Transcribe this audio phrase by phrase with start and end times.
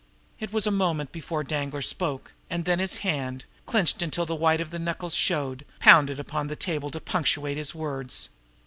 [0.39, 4.59] It was a moment before Danglar spoke; and then his hand, clenched until the white
[4.59, 8.29] of the knuckles showed, pounded upon the table to punctuate his words.